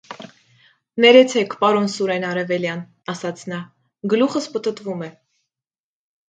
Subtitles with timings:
[1.03, 2.81] -Ներեցեք, պարոն Սուրեն Արևելյան,-
[3.15, 3.61] ասաց նա,-
[4.15, 5.13] գլուխս պտտվում է.